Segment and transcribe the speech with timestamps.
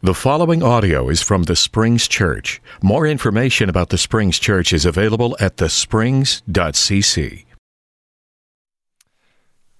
[0.00, 2.62] The following audio is from the Springs Church.
[2.80, 7.44] More information about the Springs Church is available at thesprings.cc.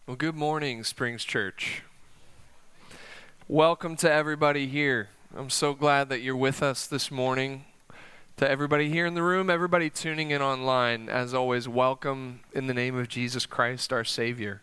[0.09, 1.85] Well, good morning, Springs Church.
[3.47, 5.11] Welcome to everybody here.
[5.37, 7.67] I'm so glad that you're with us this morning.
[8.39, 12.75] To everybody here in the room, everybody tuning in online, as always, welcome in the
[12.75, 14.63] name of Jesus Christ, our Savior.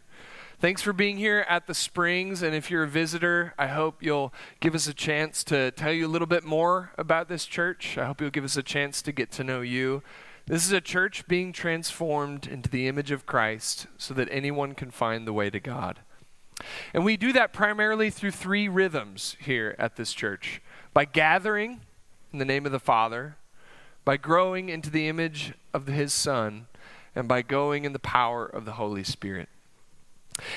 [0.66, 2.42] Thanks for being here at the Springs.
[2.42, 6.08] And if you're a visitor, I hope you'll give us a chance to tell you
[6.08, 8.00] a little bit more about this church.
[8.00, 10.02] I hope you'll give us a chance to get to know you.
[10.48, 14.90] This is a church being transformed into the image of Christ so that anyone can
[14.90, 16.00] find the way to God.
[16.96, 20.64] And we do that primarily through three rhythms here at this church
[20.96, 21.82] by gathering
[22.34, 23.38] in the name of the Father,
[24.04, 26.66] by growing into the image of His Son,
[27.14, 29.48] and by going in the power of the Holy Spirit.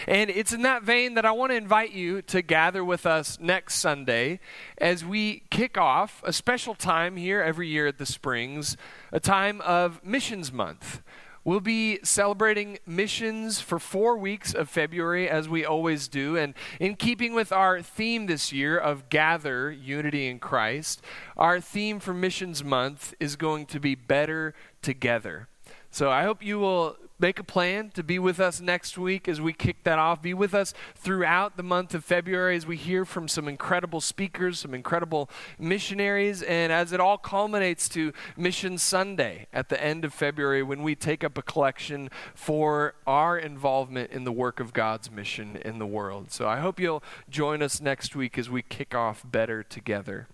[0.06, 3.38] And it's in that vein that I want to invite you to gather with us
[3.40, 4.40] next Sunday
[4.78, 8.76] as we kick off a special time here every year at the Springs,
[9.12, 11.02] a time of Missions Month.
[11.44, 16.36] We'll be celebrating missions for four weeks of February, as we always do.
[16.36, 21.00] And in keeping with our theme this year of Gather Unity in Christ,
[21.38, 25.48] our theme for Missions Month is going to be Better Together.
[25.90, 29.40] So I hope you will make a plan to be with us next week as
[29.40, 30.22] we kick that off.
[30.22, 34.60] Be with us throughout the month of February as we hear from some incredible speakers,
[34.60, 40.14] some incredible missionaries, and as it all culminates to Mission Sunday at the end of
[40.14, 45.10] February when we take up a collection for our involvement in the work of God's
[45.10, 46.30] mission in the world.
[46.30, 50.28] So I hope you'll join us next week as we kick off better together.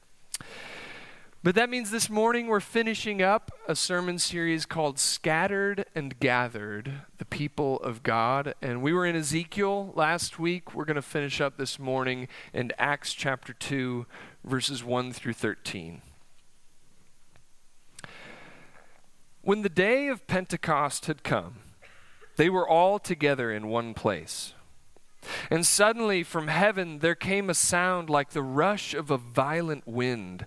[1.44, 7.02] But that means this morning we're finishing up a sermon series called Scattered and Gathered,
[7.18, 8.54] the People of God.
[8.62, 10.74] And we were in Ezekiel last week.
[10.74, 14.06] We're going to finish up this morning in Acts chapter 2,
[14.42, 16.00] verses 1 through 13.
[19.42, 21.56] When the day of Pentecost had come,
[22.36, 24.54] they were all together in one place.
[25.50, 30.46] And suddenly from heaven there came a sound like the rush of a violent wind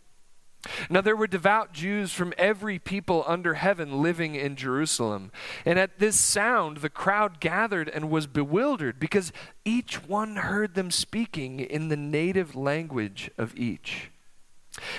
[0.91, 5.31] Now there were devout Jews from every people under heaven living in Jerusalem.
[5.65, 9.31] And at this sound, the crowd gathered and was bewildered because
[9.63, 14.11] each one heard them speaking in the native language of each.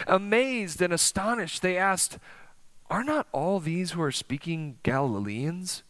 [0.06, 2.18] Amazed and astonished, they asked,
[2.88, 5.82] Are not all these who are speaking Galileans?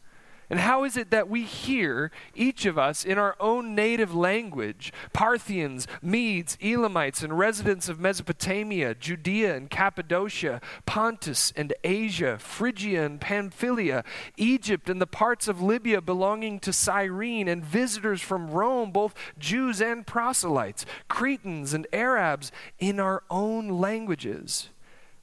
[0.52, 4.92] And how is it that we hear, each of us, in our own native language
[5.14, 13.18] Parthians, Medes, Elamites, and residents of Mesopotamia, Judea and Cappadocia, Pontus and Asia, Phrygia and
[13.18, 14.04] Pamphylia,
[14.36, 19.80] Egypt and the parts of Libya belonging to Cyrene, and visitors from Rome, both Jews
[19.80, 24.68] and proselytes, Cretans and Arabs, in our own languages?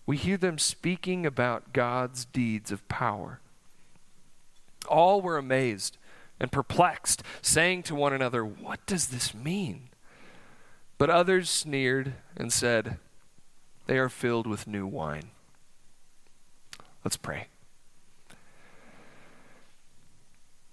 [0.08, 3.42] We hear them speaking about God's deeds of power.
[4.90, 5.98] All were amazed
[6.40, 9.90] and perplexed, saying to one another, What does this mean?
[10.98, 12.98] But others sneered and said,
[13.88, 15.32] They are filled with new wine.
[17.04, 17.48] Let's pray.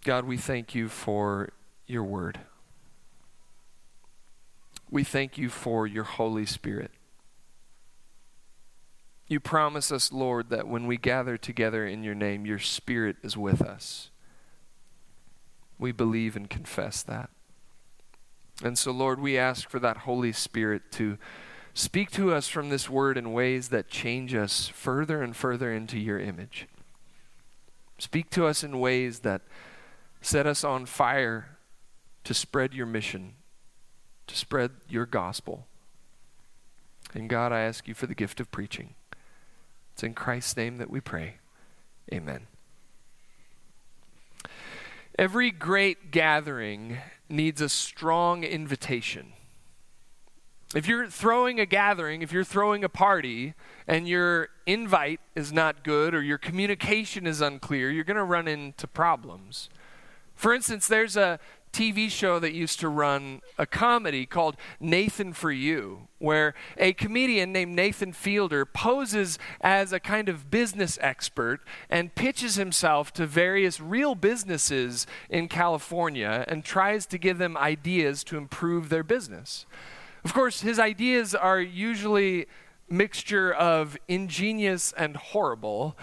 [0.05, 1.51] God, we thank you for
[1.87, 2.41] your word.
[4.91, 6.91] We thank you for your Holy Spirit.
[9.29, 13.37] You promise us, Lord, that when we gather together in your name, your Spirit is
[13.37, 14.11] with us.
[15.79, 17.31] We believe and confess that.
[18.63, 21.19] And so, Lord, we ask for that Holy Spirit to
[21.75, 25.99] speak to us from this word in ways that change us further and further into
[25.99, 26.67] your image.
[27.99, 29.43] Speak to us in ways that
[30.21, 31.59] set us on fire
[32.25, 33.35] to spread your mission,
[34.27, 35.67] to spread your gospel.
[37.13, 38.95] And God, I ask you for the gift of preaching.
[39.97, 41.37] It's in Christ's name that we pray.
[42.13, 42.49] Amen.
[45.19, 46.99] Every great gathering
[47.31, 49.33] needs a strong invitation.
[50.75, 53.55] If you're throwing a gathering, if you're throwing a party,
[53.89, 58.47] and your invite is not good or your communication is unclear, you're going to run
[58.47, 59.71] into problems.
[60.35, 61.41] For instance, there's a
[61.77, 67.53] TV show that used to run a comedy called Nathan for You, where a comedian
[67.53, 73.79] named Nathan Fielder poses as a kind of business expert and pitches himself to various
[73.79, 79.67] real businesses in California and tries to give them ideas to improve their business.
[80.25, 82.47] Of course, his ideas are usually
[82.89, 85.95] mixture of ingenious and horrible.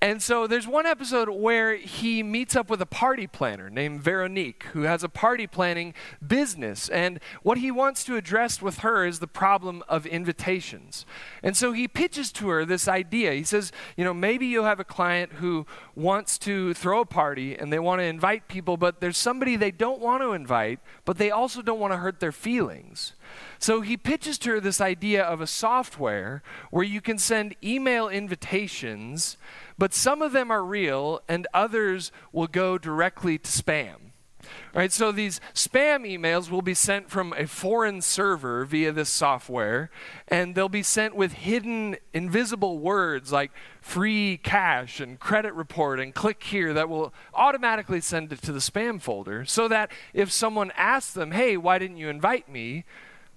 [0.00, 4.62] And so there's one episode where he meets up with a party planner named Veronique,
[4.72, 5.92] who has a party planning
[6.24, 6.88] business.
[6.88, 11.04] And what he wants to address with her is the problem of invitations.
[11.42, 13.32] And so he pitches to her this idea.
[13.32, 15.66] He says, you know, maybe you'll have a client who
[15.96, 19.72] wants to throw a party and they want to invite people, but there's somebody they
[19.72, 23.14] don't want to invite, but they also don't want to hurt their feelings.
[23.58, 28.08] So he pitches to her this idea of a software where you can send email
[28.08, 29.36] invitations,
[29.76, 34.08] but some of them are real and others will go directly to spam.
[34.74, 39.90] Right, so these spam emails will be sent from a foreign server via this software,
[40.28, 46.14] and they'll be sent with hidden, invisible words like free cash and credit report and
[46.14, 50.70] click here that will automatically send it to the spam folder so that if someone
[50.76, 52.84] asks them, hey, why didn't you invite me?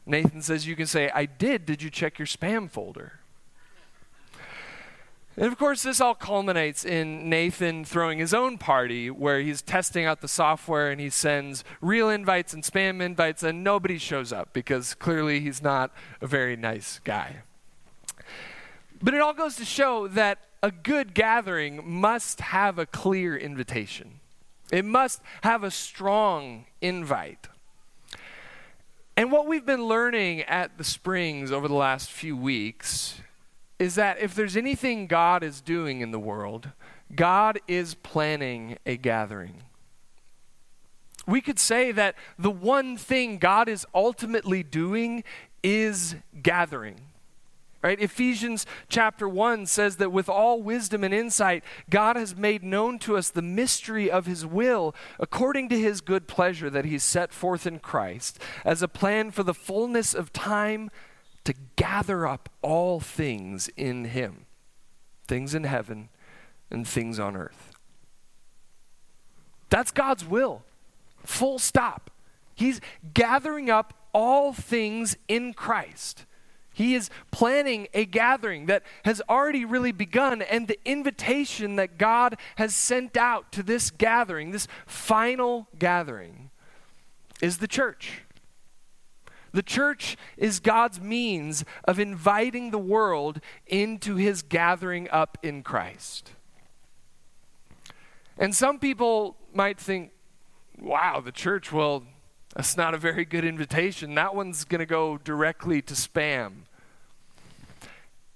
[0.06, 1.66] Nathan says you can say, I did.
[1.66, 3.22] Did you check your spam folder?
[5.38, 10.06] And of course, this all culminates in Nathan throwing his own party where he's testing
[10.06, 14.52] out the software and he sends real invites and spam invites, and nobody shows up
[14.52, 17.44] because clearly he's not a very nice guy.
[19.02, 24.20] But it all goes to show that a good gathering must have a clear invitation,
[24.72, 27.48] it must have a strong invite.
[29.22, 33.22] And what we've been learning at the Springs over the last few weeks
[33.78, 36.70] is that if there's anything God is doing in the world,
[37.16, 39.62] God is planning a gathering.
[41.28, 45.24] We could say that the one thing God is ultimately doing
[45.62, 46.96] is gathering.
[47.84, 48.00] Right?
[48.00, 53.18] Ephesians chapter 1 says that with all wisdom and insight, God has made known to
[53.18, 57.66] us the mystery of his will according to his good pleasure that he's set forth
[57.66, 60.92] in Christ as a plan for the fullness of time
[61.44, 64.46] to gather up all things in him
[65.28, 66.10] things in heaven
[66.70, 67.72] and things on earth.
[69.70, 70.64] That's God's will.
[71.24, 72.12] Full stop.
[72.54, 72.82] He's
[73.14, 76.26] gathering up all things in Christ.
[76.74, 82.38] He is planning a gathering that has already really begun, and the invitation that God
[82.56, 86.50] has sent out to this gathering, this final gathering,
[87.42, 88.22] is the church.
[89.52, 96.32] The church is God's means of inviting the world into his gathering up in Christ.
[98.38, 100.12] And some people might think,
[100.80, 102.04] wow, the church, well,
[102.56, 104.16] that's not a very good invitation.
[104.16, 106.64] That one's going to go directly to spam.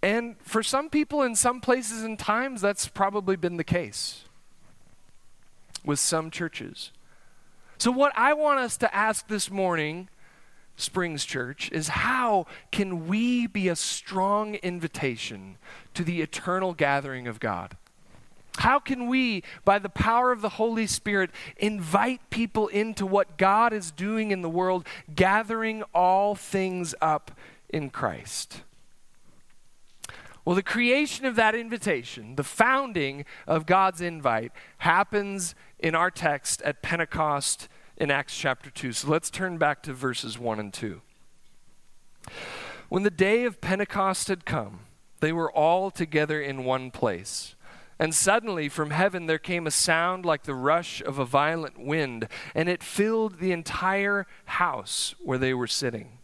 [0.01, 4.23] And for some people in some places and times, that's probably been the case
[5.83, 6.91] with some churches.
[7.77, 10.07] So, what I want us to ask this morning,
[10.77, 15.57] Springs Church, is how can we be a strong invitation
[15.93, 17.75] to the eternal gathering of God?
[18.57, 23.73] How can we, by the power of the Holy Spirit, invite people into what God
[23.73, 27.31] is doing in the world, gathering all things up
[27.69, 28.61] in Christ?
[30.45, 36.61] Well, the creation of that invitation, the founding of God's invite, happens in our text
[36.61, 37.67] at Pentecost
[37.97, 38.91] in Acts chapter 2.
[38.93, 41.01] So let's turn back to verses 1 and 2.
[42.89, 44.81] When the day of Pentecost had come,
[45.19, 47.54] they were all together in one place.
[47.97, 52.27] And suddenly from heaven there came a sound like the rush of a violent wind,
[52.53, 56.17] and it filled the entire house where they were sitting.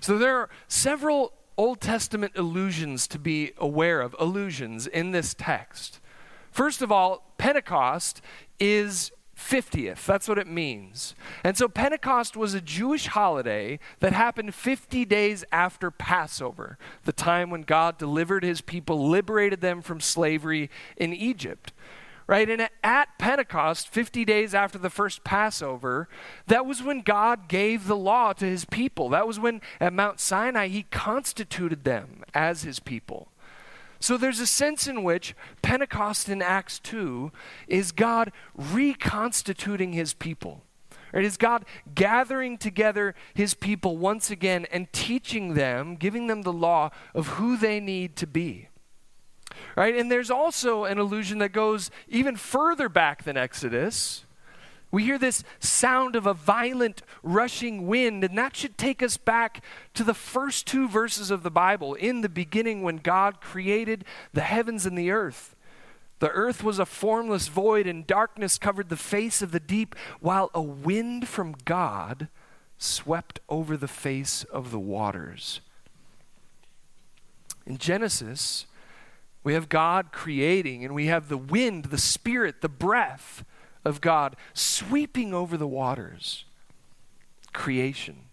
[0.00, 6.00] So there are several Old Testament allusions to be aware of, allusions in this text.
[6.50, 8.20] First of all, Pentecost
[8.58, 10.04] is 50th.
[10.04, 11.14] That's what it means.
[11.42, 17.50] And so Pentecost was a Jewish holiday that happened 50 days after Passover, the time
[17.50, 21.72] when God delivered his people, liberated them from slavery in Egypt.
[22.26, 22.48] Right?
[22.48, 26.08] And at Pentecost, 50 days after the first Passover,
[26.46, 29.08] that was when God gave the law to his people.
[29.08, 33.29] That was when at Mount Sinai he constituted them as his people.
[34.00, 37.30] So there's a sense in which Pentecost in Acts 2
[37.68, 40.64] is God reconstituting his people.
[41.12, 41.24] Right?
[41.24, 41.64] Is God
[41.94, 47.56] gathering together his people once again and teaching them, giving them the law of who
[47.56, 48.68] they need to be.
[49.76, 49.96] Right?
[49.96, 54.24] And there's also an allusion that goes even further back than Exodus
[54.90, 59.62] We hear this sound of a violent rushing wind, and that should take us back
[59.94, 61.94] to the first two verses of the Bible.
[61.94, 65.54] In the beginning, when God created the heavens and the earth,
[66.18, 70.50] the earth was a formless void, and darkness covered the face of the deep, while
[70.54, 72.28] a wind from God
[72.76, 75.60] swept over the face of the waters.
[77.64, 78.66] In Genesis,
[79.44, 83.44] we have God creating, and we have the wind, the spirit, the breath
[83.84, 86.44] of God sweeping over the waters.
[87.52, 88.26] Creation.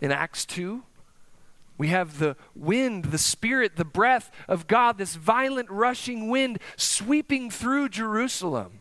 [0.00, 0.82] In Acts 2,
[1.76, 7.50] we have the wind, the spirit, the breath of God, this violent rushing wind sweeping
[7.50, 8.80] through Jerusalem.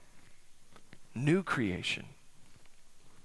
[1.13, 2.05] New creation.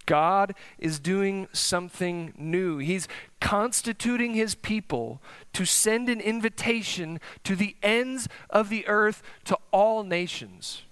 [0.05, 2.79] God is doing something new.
[2.79, 3.09] He's
[3.41, 10.02] constituting his people to send an invitation to the ends of the earth to all
[10.02, 10.83] nations.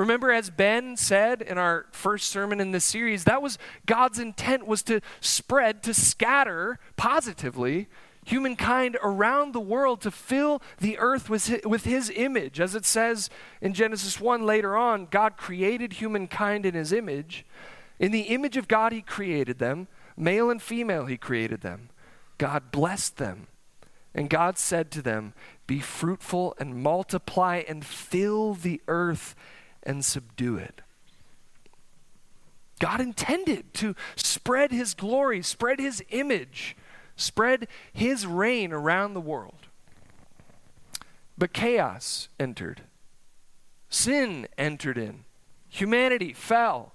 [0.00, 4.66] Remember, as Ben said in our first sermon in this series, that was God's intent
[4.66, 7.86] was to spread, to scatter positively
[8.24, 12.60] humankind around the world to fill the earth with his, with his image.
[12.60, 13.28] As it says
[13.60, 17.44] in Genesis 1 later on, God created humankind in his image.
[17.98, 19.86] In the image of God, he created them.
[20.16, 21.90] Male and female, he created them.
[22.38, 23.48] God blessed them.
[24.14, 25.34] And God said to them,
[25.66, 29.34] Be fruitful and multiply and fill the earth
[29.82, 30.80] and subdue it.
[32.80, 36.76] God intended to spread his glory, spread his image,
[37.14, 39.68] spread his reign around the world.
[41.36, 42.82] But chaos entered,
[43.88, 45.24] sin entered in,
[45.68, 46.92] humanity fell,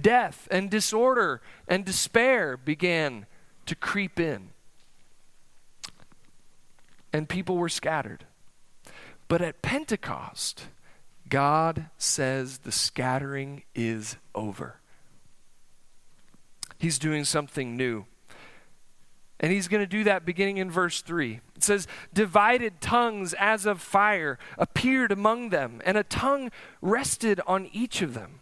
[0.00, 3.26] death and disorder and despair began
[3.66, 4.50] to creep in,
[7.12, 8.24] and people were scattered.
[9.28, 10.66] But at Pentecost,
[11.32, 14.80] God says the scattering is over.
[16.76, 18.04] He's doing something new.
[19.40, 21.40] And he's going to do that beginning in verse 3.
[21.56, 26.50] It says, Divided tongues as of fire appeared among them, and a tongue
[26.82, 28.40] rested on each of them.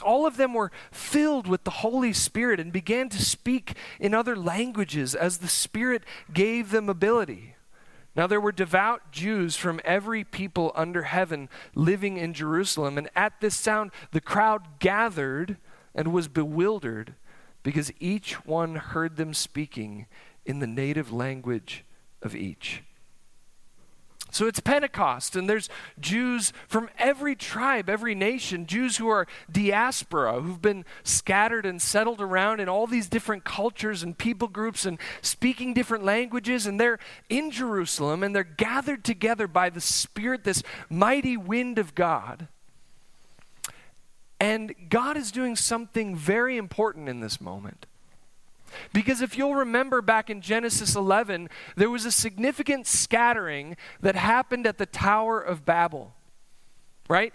[0.00, 4.36] All of them were filled with the Holy Spirit and began to speak in other
[4.36, 7.56] languages as the Spirit gave them ability.
[8.16, 13.40] Now there were devout Jews from every people under heaven living in Jerusalem, and at
[13.40, 15.56] this sound the crowd gathered
[15.94, 17.14] and was bewildered
[17.62, 20.06] because each one heard them speaking
[20.44, 21.84] in the native language
[22.22, 22.82] of each.
[24.34, 25.68] So it's Pentecost, and there's
[26.00, 32.20] Jews from every tribe, every nation, Jews who are diaspora, who've been scattered and settled
[32.20, 36.98] around in all these different cultures and people groups and speaking different languages, and they're
[37.28, 42.48] in Jerusalem and they're gathered together by the Spirit, this mighty wind of God.
[44.40, 47.86] And God is doing something very important in this moment.
[48.92, 54.66] Because if you'll remember back in Genesis 11, there was a significant scattering that happened
[54.66, 56.14] at the Tower of Babel,
[57.08, 57.32] right?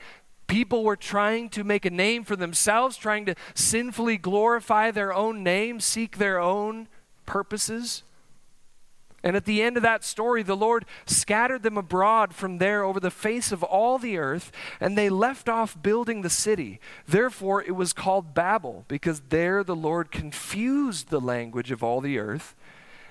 [0.47, 5.43] People were trying to make a name for themselves, trying to sinfully glorify their own
[5.43, 6.87] name, seek their own
[7.25, 8.03] purposes.
[9.23, 12.99] And at the end of that story, the Lord scattered them abroad from there over
[12.99, 16.79] the face of all the earth, and they left off building the city.
[17.07, 22.17] Therefore, it was called Babel, because there the Lord confused the language of all the
[22.17, 22.55] earth.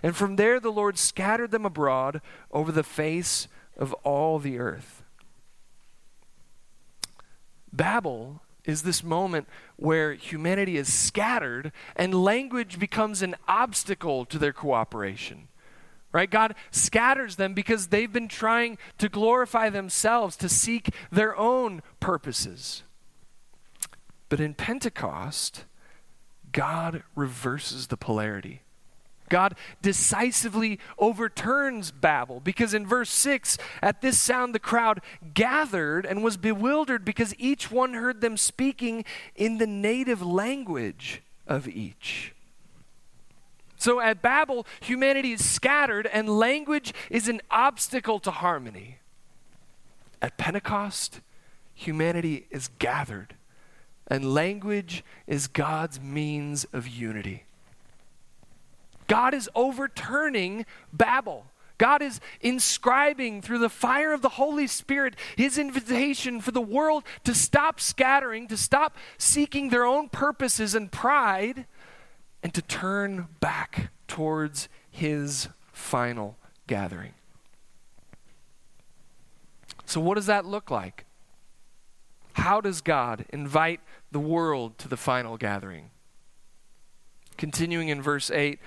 [0.02, 5.02] And from there the Lord scattered them abroad over the face of all the earth.
[7.72, 14.52] Babel is this moment where humanity is scattered and language becomes an obstacle to their
[14.52, 15.47] cooperation
[16.18, 16.28] right?
[16.28, 22.82] God scatters them because they've been trying to glorify themselves, to seek their own purposes.
[24.28, 25.64] But in Pentecost,
[26.50, 28.62] God reverses the polarity.
[29.28, 35.00] God decisively overturns Babel because in verse 6, at this sound, the crowd
[35.34, 39.04] gathered and was bewildered because each one heard them speaking
[39.36, 42.32] in the native language of each.
[43.78, 48.98] So at Babel, humanity is scattered and language is an obstacle to harmony.
[50.20, 51.20] At Pentecost,
[51.74, 53.34] humanity is gathered
[54.08, 57.44] and language is God's means of unity.
[59.06, 61.46] God is overturning Babel.
[61.78, 67.04] God is inscribing through the fire of the Holy Spirit his invitation for the world
[67.22, 71.66] to stop scattering, to stop seeking their own purposes and pride,
[72.42, 77.14] and to turn back towards his final gathering.
[79.84, 81.06] So, what does that look like?
[82.38, 83.80] how does God invite
[84.12, 85.90] the world to the final gathering?
[87.36, 88.58] Continuing in verse 8,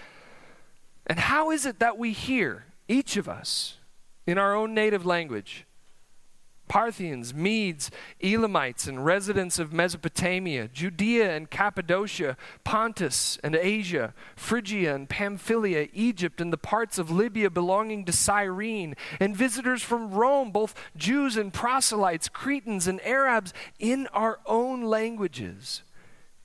[1.07, 3.77] and how is it that we hear, each of us,
[4.27, 5.65] in our own native language?
[6.71, 7.91] Parthians, Medes,
[8.23, 16.39] Elamites, and residents of Mesopotamia, Judea and Cappadocia, Pontus and Asia, Phrygia and Pamphylia, Egypt,
[16.39, 21.51] and the parts of Libya belonging to Cyrene, and visitors from Rome, both Jews and
[21.51, 25.83] proselytes, Cretans and Arabs, in our own languages.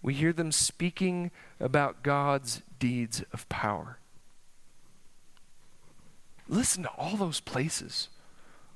[0.02, 1.30] We hear them speaking
[1.60, 4.00] about God's deeds of power.
[6.48, 8.08] Listen to all those places,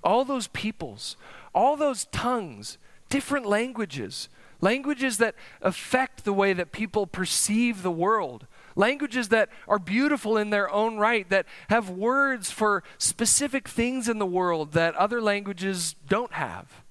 [0.04, 1.16] all those peoples,
[1.54, 2.78] all those tongues,
[3.08, 4.28] different languages,
[4.60, 10.50] languages that affect the way that people perceive the world, languages that are beautiful in
[10.50, 15.94] their own right, that have words for specific things in the world that other languages
[16.08, 16.82] don't have.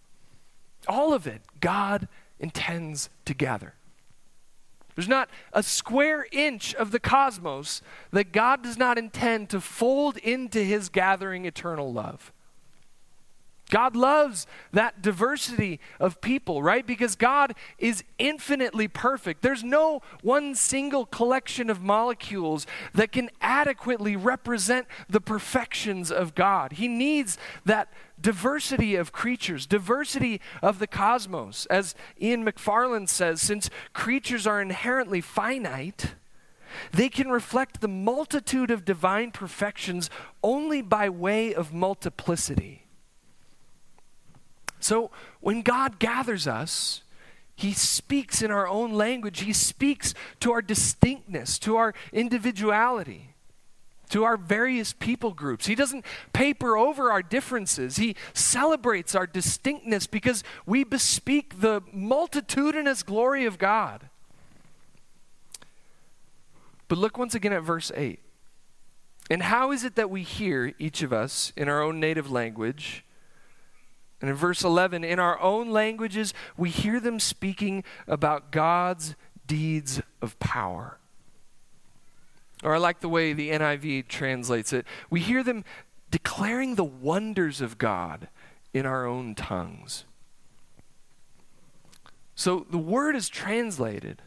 [0.88, 2.08] All of it, God
[2.40, 3.76] intends to gather.
[4.96, 10.18] There's not a square inch of the cosmos that God does not intend to fold
[10.18, 12.34] into his gathering eternal love.
[13.70, 16.86] God loves that diversity of people, right?
[16.86, 19.42] Because God is infinitely perfect.
[19.42, 26.74] There's no one single collection of molecules that can adequately represent the perfections of God.
[26.74, 31.66] He needs that diversity of creatures, diversity of the cosmos.
[31.68, 36.16] As Ian McFarland says, since creatures are inherently finite,
[36.92, 40.10] they can reflect the multitude of divine perfections
[40.44, 42.86] only by way of multiplicity.
[44.80, 47.04] So when God gathers us,
[47.56, 49.42] he speaks in our own language.
[49.42, 53.36] He speaks to our distinctness, to our individuality,
[54.12, 55.66] to our various people groups.
[55.66, 57.98] He doesn't paper over our differences.
[57.98, 64.10] He celebrates our distinctness because we bespeak the multitudinous glory of God.
[66.88, 68.20] But look once again at verse 8.
[69.30, 73.04] And how is it that we hear, each of us, in our own native language?
[74.22, 79.16] And in verse 11, in our own languages, we hear them speaking about God's
[79.48, 80.98] deeds of power.
[82.64, 84.86] Or I like the way the NIV translates it.
[85.10, 85.64] We hear them
[86.12, 88.28] declaring the wonders of God
[88.74, 90.04] in our own tongues.
[92.36, 94.22] So the word is translated,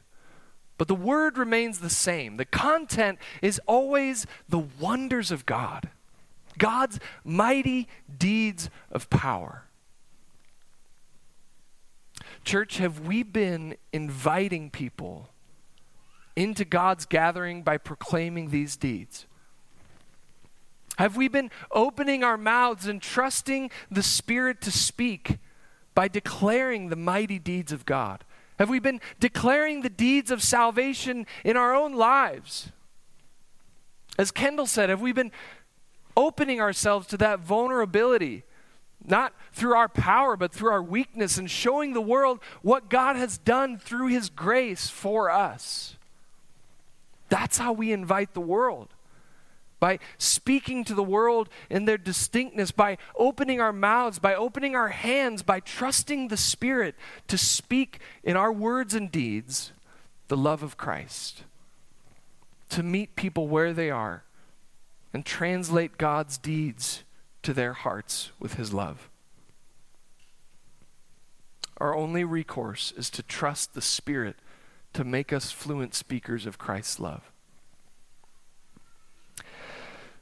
[0.79, 2.37] but the word remains the same.
[2.37, 5.91] The content is always the wonders of God,
[6.59, 7.89] God's mighty
[8.19, 9.65] deeds of power.
[12.45, 15.29] Church, have we been inviting people
[16.35, 19.27] into God's gathering by proclaiming these deeds?
[20.99, 25.39] Have we been opening our mouths and trusting the Spirit to speak
[25.95, 28.25] by declaring the mighty deeds of God?
[28.59, 32.71] Have we been declaring the deeds of salvation in our own lives?
[34.19, 35.33] As Kendall said, have we been
[36.17, 38.45] opening ourselves to that vulnerability
[39.07, 43.39] not through our power, but through our weakness, and showing the world what God has
[43.39, 45.97] done through His grace for us.
[47.29, 48.89] That's how we invite the world.
[49.81, 54.91] By speaking to the world in their distinctness, by opening our mouths, by opening our
[54.91, 56.95] hands, by trusting the Spirit
[57.27, 59.73] to speak in our words and deeds
[60.29, 61.45] the love of Christ.
[62.71, 64.23] To meet people where they are
[65.13, 67.03] and translate God's deeds
[67.43, 69.09] to their hearts with his love.
[71.79, 74.37] Our only recourse is to trust the Spirit
[74.93, 77.31] to make us fluent speakers of Christ's love.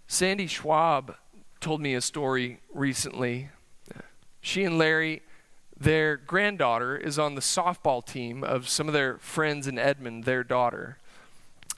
[0.06, 1.16] Sandy Schwab
[1.61, 3.50] told me a story recently.
[4.40, 5.22] She and Larry,
[5.78, 10.42] their granddaughter, is on the softball team of some of their friends in Edmond, their
[10.42, 10.98] daughter.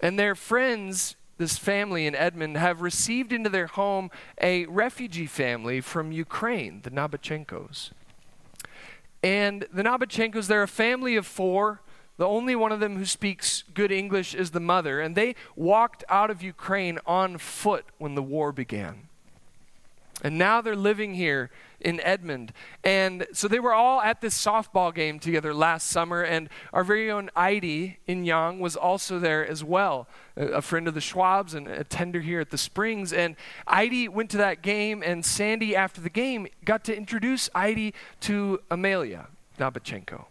[0.00, 5.80] And their friends this family in Edmond have received into their home a refugee family
[5.80, 7.90] from Ukraine, the Nabachenkos.
[9.22, 11.80] And the Nabachenkos, they're a family of four.
[12.16, 15.00] The only one of them who speaks good English is the mother.
[15.00, 19.08] And they walked out of Ukraine on foot when the war began.
[20.22, 22.52] And now they're living here in Edmond.
[22.84, 27.10] And so they were all at this softball game together last summer, and our very
[27.10, 31.84] own Heidi Inyang was also there as well, a, friend of the Schwabs and a
[31.84, 33.12] tender here at the Springs.
[33.12, 33.34] And
[33.66, 38.60] Heidi went to that game, and Sandy, after the game, got to introduce Heidi to
[38.70, 39.26] Amelia
[39.58, 40.26] Nabachenko.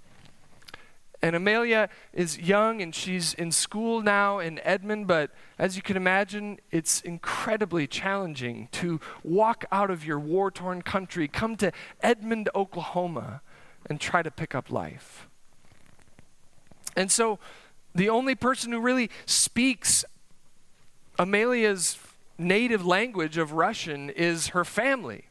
[1.22, 5.30] And Amelia is young and she's in school now in Edmond, but
[5.60, 11.28] as you can imagine, it's incredibly challenging to walk out of your war torn country,
[11.28, 13.42] come to Edmond, Oklahoma,
[13.86, 15.28] and try to pick up life.
[16.96, 17.38] And so
[17.94, 20.04] the only person who really speaks
[21.20, 22.00] Amelia's
[22.38, 25.26] native language of Russian is her family.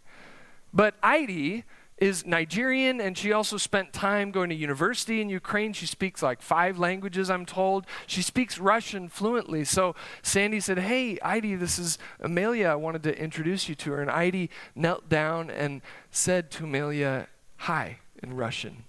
[0.72, 1.64] But Heidi
[2.00, 5.74] is Nigerian and she also spent time going to university in Ukraine.
[5.74, 7.84] She speaks like five languages, I'm told.
[8.06, 9.64] She speaks Russian fluently.
[9.64, 12.68] So Sandy said, Hey, Heidi, this is Amelia.
[12.68, 14.00] I wanted to introduce you to her.
[14.00, 18.84] And Heidi knelt down and said to Amelia, Hi, in Russian.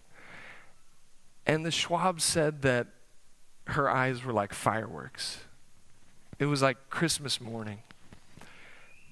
[1.46, 2.88] And the Schwab said that
[3.68, 5.40] her eyes were like fireworks.
[6.40, 7.80] It was like Christmas morning.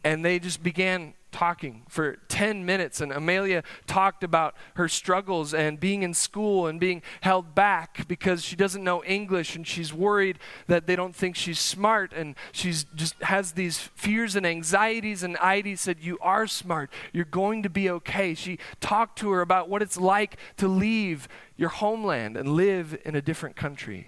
[0.04, 3.02] And they just began talking for 10 minutes.
[3.02, 8.44] And Amelia talked about her struggles and being in school and being held back because
[8.44, 12.14] she doesn't know English and she's worried that they don't think she's smart.
[12.14, 15.24] And she's just has these fears and anxieties.
[15.24, 16.92] And Heidi said, You are smart.
[17.14, 18.34] You're going to be okay.
[18.34, 23.16] She talked to her about what it's like to leave your homeland and live in
[23.16, 24.08] a different country.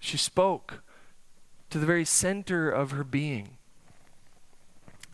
[0.00, 0.82] She spoke
[1.70, 3.55] to the very center of her being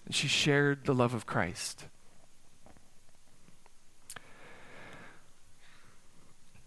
[0.04, 1.86] and she shared the love of Christ.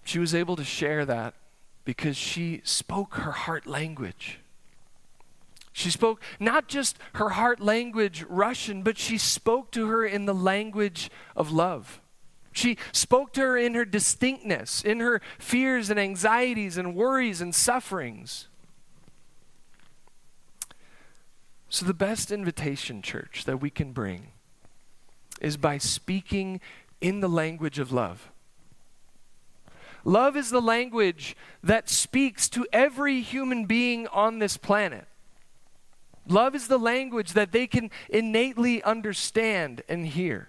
[0.04, 1.34] She was able to share that
[1.84, 4.40] because she spoke her heart language.
[5.74, 10.34] She spoke not just her heart language, Russian, but she spoke to her in the
[10.34, 12.00] language of love.
[12.54, 17.54] She spoke to her in her distinctness, in her fears and anxieties and worries and
[17.54, 18.48] sufferings.
[21.76, 24.28] So, the best invitation, church, that we can bring
[25.42, 26.62] is by speaking
[27.02, 28.32] in the language of love.
[30.06, 35.06] Love is the language that speaks to every human being on this planet.
[36.30, 40.48] Love is the language that they can innately understand and hear.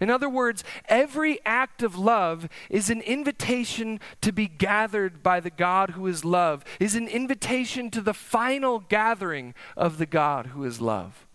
[0.00, 5.50] In other words, every act of love is an invitation to be gathered by the
[5.50, 10.64] God who is love, is an invitation to the final gathering of the God who
[10.64, 11.26] is love.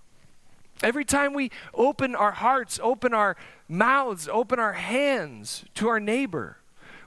[0.81, 3.35] Every time we open our hearts, open our
[3.67, 6.58] mouths, open our hands to our neighbor,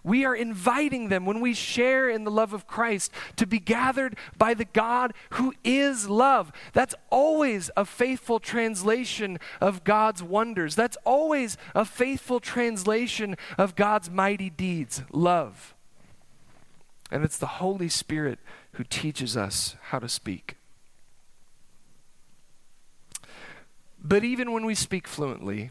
[0.05, 4.17] we are inviting them when we share in the love of Christ to be gathered
[4.37, 6.53] by the God who is love.
[6.73, 10.75] That's always a faithful translation of God's wonders.
[10.75, 15.75] That's always a faithful translation of God's mighty deeds love.
[17.11, 18.39] And it's the Holy Spirit
[18.73, 20.57] who teaches us how to speak.
[24.03, 25.71] But even when we speak fluently,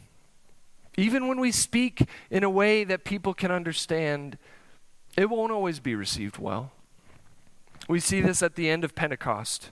[1.02, 4.38] even when we speak in a way that people can understand,
[5.18, 6.72] it won't always be received well.
[7.90, 9.72] We see this at the end of Pentecost.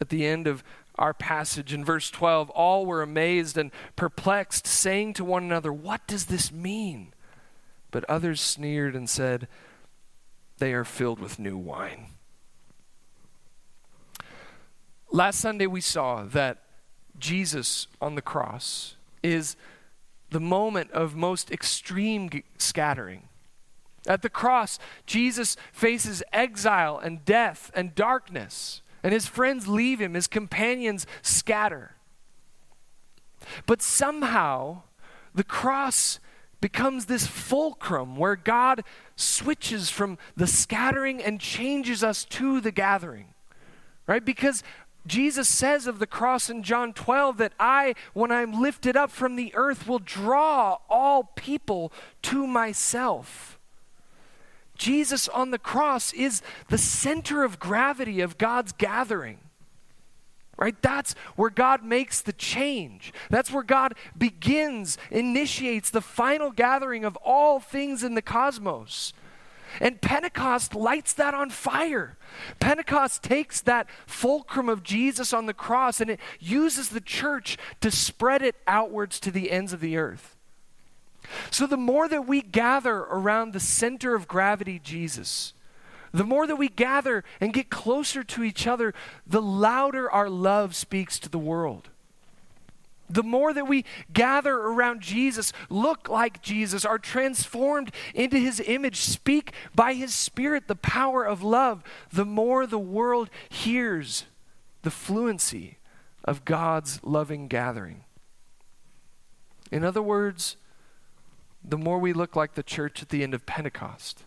[0.00, 0.62] At the end of
[0.96, 6.06] our passage in verse 12, all were amazed and perplexed, saying to one another, What
[6.06, 7.12] does this mean?
[7.90, 9.48] But others sneered and said,
[10.58, 12.06] They are filled with new wine.
[15.10, 16.62] Last Sunday, we saw that
[17.18, 19.56] Jesus on the cross is
[20.34, 23.28] the moment of most extreme scattering.
[24.04, 30.14] At the cross, Jesus faces exile and death and darkness, and his friends leave him,
[30.14, 31.94] his companions scatter.
[33.64, 34.82] But somehow,
[35.32, 36.18] the cross
[36.60, 38.82] becomes this fulcrum where God
[39.14, 43.28] switches from the scattering and changes us to the gathering.
[44.08, 44.24] Right?
[44.24, 44.64] Because
[45.06, 49.36] Jesus says of the cross in John 12 that I, when I'm lifted up from
[49.36, 53.58] the earth, will draw all people to myself.
[54.76, 59.38] Jesus on the cross is the center of gravity of God's gathering.
[60.56, 60.80] Right?
[60.82, 63.12] That's where God makes the change.
[63.28, 69.12] That's where God begins, initiates the final gathering of all things in the cosmos.
[69.80, 72.16] And Pentecost lights that on fire.
[72.60, 77.90] Pentecost takes that fulcrum of Jesus on the cross and it uses the church to
[77.90, 80.36] spread it outwards to the ends of the earth.
[81.50, 85.54] So the more that we gather around the center of gravity, Jesus,
[86.12, 88.94] the more that we gather and get closer to each other,
[89.26, 91.88] the louder our love speaks to the world.
[93.14, 98.96] The more that we gather around Jesus, look like Jesus, are transformed into his image,
[98.96, 104.24] speak by his Spirit the power of love, the more the world hears
[104.82, 105.78] the fluency
[106.24, 108.02] of God's loving gathering.
[109.70, 110.56] In other words,
[111.62, 114.24] the more we look like the church at the end of Pentecost,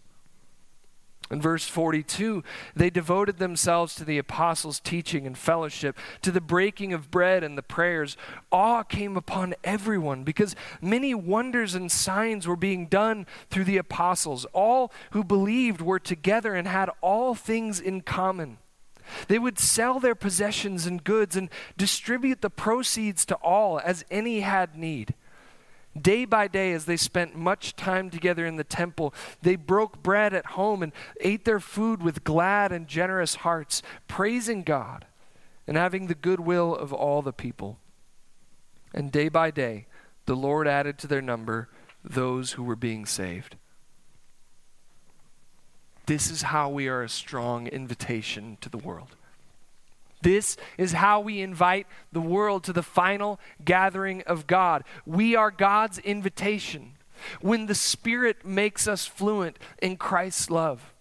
[1.29, 2.43] In verse 42,
[2.75, 7.57] they devoted themselves to the apostles' teaching and fellowship, to the breaking of bread and
[7.57, 8.15] the prayers.
[8.51, 14.45] Awe came upon everyone because many wonders and signs were being done through the apostles.
[14.53, 18.57] All who believed were together and had all things in common.
[19.27, 24.41] They would sell their possessions and goods and distribute the proceeds to all as any
[24.41, 25.13] had need.
[26.01, 30.33] Day by day, as they spent much time together in the temple, they broke bread
[30.33, 35.05] at home and ate their food with glad and generous hearts, praising God
[35.65, 37.79] and having the goodwill of all the people.
[38.93, 39.88] And day by day,
[40.25, 41.69] the Lord added to their number
[42.03, 43.55] those who were being saved.
[46.05, 49.15] This is how we are a strong invitation to the world.
[50.21, 54.84] This is how we invite the world to the final gathering of God.
[55.06, 56.93] We are God's invitation
[57.41, 60.93] when the Spirit makes us fluent in Christ's love.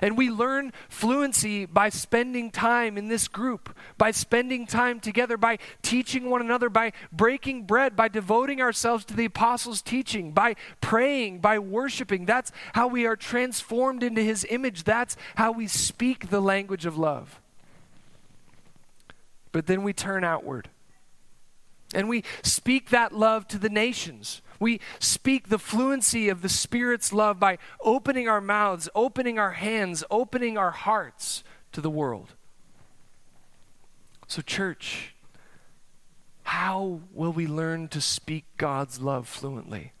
[0.00, 5.58] And we learn fluency by spending time in this group, by spending time together, by
[5.82, 11.38] teaching one another, by breaking bread, by devoting ourselves to the apostles' teaching, by praying,
[11.38, 12.24] by worshiping.
[12.24, 14.82] That's how we are transformed into his image.
[14.82, 17.40] That's how we speak the language of love.
[19.54, 20.68] But then we turn outward
[21.94, 24.42] and we speak that love to the nations.
[24.58, 30.02] We speak the fluency of the Spirit's love by opening our mouths, opening our hands,
[30.10, 32.34] opening our hearts to the world.
[34.26, 35.14] So, church,
[36.42, 39.92] how will we learn to speak God's love fluently?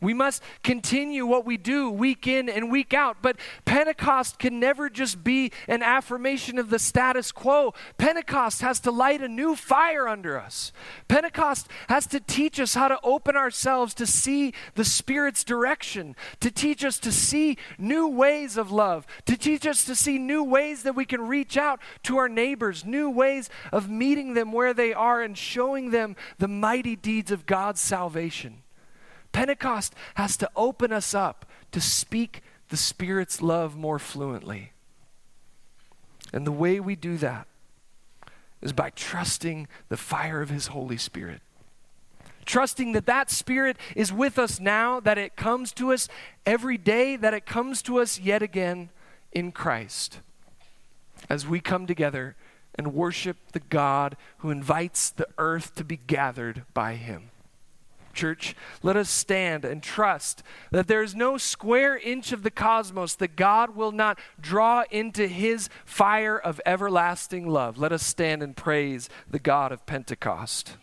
[0.00, 3.18] We must continue what we do week in and week out.
[3.22, 7.74] But Pentecost can never just be an affirmation of the status quo.
[7.96, 10.72] Pentecost has to light a new fire under us.
[11.08, 16.50] Pentecost has to teach us how to open ourselves to see the Spirit's direction, to
[16.50, 20.82] teach us to see new ways of love, to teach us to see new ways
[20.82, 24.92] that we can reach out to our neighbors, new ways of meeting them where they
[24.92, 28.62] are and showing them the mighty deeds of God's salvation.
[29.38, 34.72] Pentecost has to open us up to speak the Spirit's love more fluently.
[36.32, 37.46] And the way we do that
[38.60, 41.40] is by trusting the fire of His Holy Spirit.
[42.46, 46.08] Trusting that that Spirit is with us now, that it comes to us
[46.44, 48.88] every day, that it comes to us yet again
[49.30, 50.18] in Christ.
[51.30, 52.34] As we come together
[52.74, 57.30] and worship the God who invites the earth to be gathered by Him
[58.18, 63.14] church, let us stand and trust that there is no square inch of the cosmos
[63.14, 67.78] that God will not draw into his fire of everlasting love.
[67.78, 70.76] Let us stand and praise the God of Pentecost.